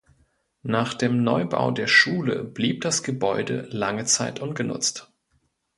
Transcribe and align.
Nach 0.63 0.95
dem 0.95 1.21
Neubau 1.23 1.69
der 1.69 1.85
Schule 1.85 2.43
blieb 2.43 2.81
das 2.81 3.03
Gebäude 3.03 3.67
lange 3.69 4.05
Zeit 4.05 4.39
ungenutzt. 4.39 5.11